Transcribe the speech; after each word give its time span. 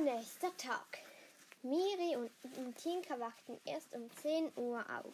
Am 0.00 0.06
nächsten 0.06 0.56
Tag. 0.56 0.98
Miri 1.62 2.16
und 2.16 2.74
Tinka 2.78 3.20
wachten 3.20 3.60
erst 3.66 3.94
um 3.94 4.10
10 4.22 4.50
Uhr 4.56 4.78
auf. 4.78 5.12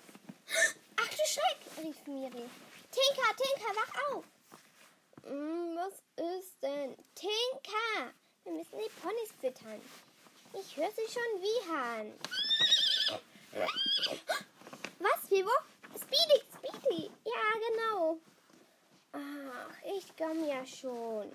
Ach 0.97 1.09
du 1.09 1.23
Schreck, 1.27 1.85
rief 1.85 2.07
Miri. 2.07 2.49
Tinka, 2.93 3.33
Tinka, 3.37 3.69
wach 3.75 4.13
auf! 4.13 4.25
Mm, 5.25 5.75
was 5.75 5.95
ist 6.41 6.63
denn? 6.63 6.97
Tinka, 7.17 8.13
wir 8.45 8.53
müssen 8.53 8.79
die 8.79 8.91
Ponys 9.03 9.33
füttern. 9.41 9.81
Ich 10.53 10.77
höre 10.77 10.93
sie 10.93 11.13
schon 11.13 11.43
wiehern. 11.43 12.13
Was, 15.01 15.31
wo? 15.31 15.99
Speedy, 15.99 16.45
Speedy. 16.57 17.11
Ja, 17.25 17.43
genau. 17.69 18.19
Ach, 19.13 19.85
ich 19.85 20.17
komme 20.17 20.49
ja 20.49 20.65
schon. 20.65 21.35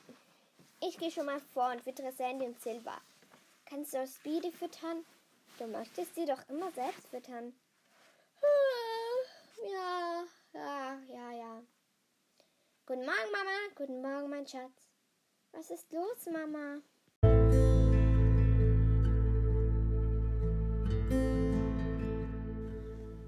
Ich 0.80 0.98
gehe 0.98 1.12
schon 1.12 1.26
mal 1.26 1.42
vor 1.54 1.72
und 1.72 1.82
füttere 1.82 2.14
Sandy 2.14 2.46
und 2.46 2.62
Silver. 2.62 3.02
Kannst 3.72 3.94
du 3.94 4.00
auch 4.00 4.06
Speedy 4.06 4.52
füttern? 4.52 5.06
Du 5.58 5.66
möchtest 5.66 6.14
sie 6.16 6.26
doch 6.26 6.42
immer 6.50 6.70
selbst 6.72 7.08
füttern. 7.08 7.54
Ja, 9.64 10.26
ja, 10.54 11.00
ja, 11.08 11.32
ja. 11.32 11.64
Guten 12.86 13.06
Morgen, 13.06 13.32
Mama. 13.32 13.52
Guten 13.76 14.02
Morgen, 14.02 14.30
mein 14.30 14.46
Schatz. 14.46 14.90
Was 15.54 15.72
ist 15.72 15.90
los, 15.94 16.26
Mama? 16.26 16.82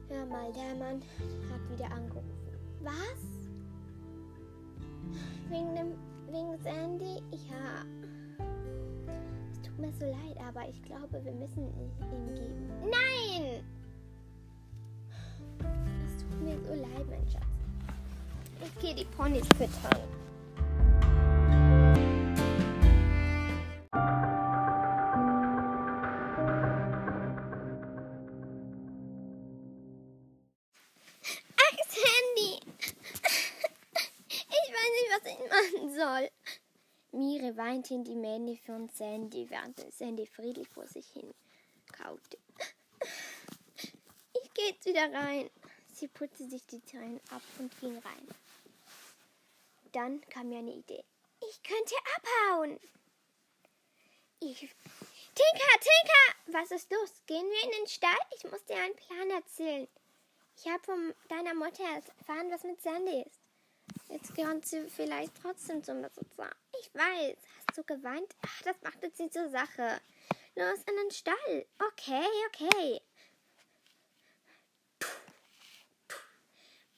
Hör 0.10 0.26
mal, 0.26 0.52
der 0.52 0.76
Mann 0.76 1.02
hat 1.54 1.70
wieder 1.72 1.90
angerufen. 1.90 2.82
Was? 2.82 3.22
Wegen 5.48 5.74
dem, 5.74 5.98
wegen 6.28 6.62
Sandy? 6.62 7.24
Ja. 7.50 7.86
Es 9.84 9.89
tut 9.89 9.99
mir 9.99 10.12
so 10.13 10.17
leid, 10.17 10.37
aber 10.39 10.70
ich 10.70 10.81
glaube, 10.84 11.26
wir 11.26 11.31
müssen 11.34 11.67
ihm 11.67 11.91
geben. 11.99 12.70
Nein! 12.89 13.63
Es 16.05 16.23
tut 16.23 16.41
mir 16.41 16.57
so 16.65 16.73
leid, 16.73 17.05
mein 17.09 17.27
Schatz. 17.27 17.43
Ich 18.63 18.79
gehe 18.79 18.95
die 18.95 19.05
Ponys 19.05 19.45
füttern. 19.57 19.99
Ach, 31.57 31.77
Sandy! 31.89 32.59
Ich 34.55 34.70
weiß 34.71 34.91
nicht, 34.95 35.09
was 35.11 35.26
ich 35.31 35.39
machen 35.49 35.84
soll. 35.95 36.43
Mire 37.14 37.56
weinte 37.58 37.94
in 37.94 38.04
die 38.04 38.16
Mähne 38.16 38.58
von 38.66 38.90
Sandy, 38.90 39.48
während 39.50 39.80
Sandy 39.94 40.26
friedlich 40.26 40.68
vor 40.68 40.88
sich 40.88 41.08
hin 41.10 41.34
kaute. 41.92 42.38
Ich 44.34 44.54
gehe 44.54 44.70
jetzt 44.70 44.86
wieder 44.86 45.14
rein. 45.14 45.50
Sie 45.94 46.08
putzte 46.08 46.50
sich 46.50 46.66
die 46.66 46.82
Tränen 46.82 47.22
ab 47.30 47.44
und 47.60 47.80
ging 47.80 47.98
rein. 48.00 48.28
Dann 49.91 50.22
kam 50.30 50.50
mir 50.50 50.58
eine 50.58 50.74
Idee. 50.74 51.04
Ich 51.50 51.62
könnte 51.62 51.96
abhauen. 52.16 52.80
Ich. 54.40 54.60
Tinka, 54.60 55.74
Tinka! 55.80 56.60
Was 56.60 56.72
ist 56.72 56.91
los? 56.91 57.22
Gehen 57.28 57.46
wir 57.46 57.64
in 57.64 57.72
den 57.80 57.88
Stall? 57.88 58.18
Ich 58.36 58.44
muss 58.44 58.66
dir 58.66 58.78
einen 58.78 58.96
Plan 58.96 59.30
erzählen. 59.30 59.88
Ich 60.58 60.68
habe 60.68 60.84
von 60.84 61.14
deiner 61.30 61.54
Mutter 61.54 61.84
erfahren, 61.84 62.50
was 62.50 62.64
mit 62.64 62.82
Sandy 62.82 63.22
ist. 63.22 63.40
Jetzt 64.09 64.35
gehört 64.35 64.66
sie 64.66 64.90
vielleicht 64.90 65.35
trotzdem 65.41 65.84
zum 65.84 66.01
Besitzer. 66.01 66.50
Ich 66.79 66.94
weiß. 66.94 67.38
Hast 67.68 67.78
du 67.78 67.84
geweint? 67.84 68.35
Ach, 68.45 68.62
das 68.63 68.81
macht 68.81 69.01
jetzt 69.01 69.19
nicht 69.19 69.34
zur 69.34 69.50
Sache. 69.50 70.00
Los 70.56 70.79
in 70.88 70.95
den 70.95 71.12
Stall. 71.12 71.66
Okay, 71.79 72.28
okay. 72.47 73.01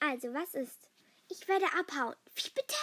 Also, 0.00 0.32
was 0.34 0.54
ist? 0.54 0.88
Ich 1.28 1.48
werde 1.48 1.66
abhauen. 1.72 2.14
Wie 2.34 2.50
bitte? 2.50 2.76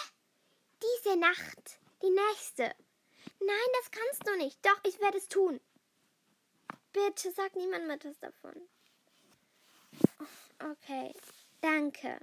Diese 0.81 1.15
Nacht. 1.17 1.79
Die 2.01 2.09
nächste. 2.09 2.75
Nein, 3.39 3.69
das 3.79 3.91
kannst 3.91 4.27
du 4.27 4.35
nicht. 4.37 4.65
Doch, 4.65 4.79
ich 4.83 4.99
werde 4.99 5.17
es 5.17 5.27
tun. 5.27 5.59
Bitte 6.91 7.31
sag 7.31 7.55
niemandem 7.55 7.91
etwas 7.91 8.19
davon. 8.19 8.53
Okay, 10.59 11.13
danke. 11.61 12.19